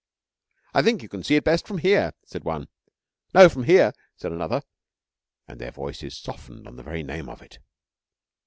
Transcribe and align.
'I 0.73 0.81
think 0.81 1.03
you 1.03 1.09
can 1.09 1.21
see 1.21 1.35
it 1.35 1.43
best 1.43 1.67
from 1.67 1.77
here,' 1.77 2.13
said 2.25 2.43
one. 2.43 2.69
'No, 3.35 3.47
from 3.49 3.65
here,' 3.65 3.93
said 4.15 4.31
another, 4.31 4.63
and 5.47 5.61
their 5.61 5.69
voices 5.69 6.17
softened 6.17 6.67
on 6.67 6.75
the 6.75 6.81
very 6.81 7.03
name 7.03 7.29
of 7.29 7.39
it. 7.43 7.59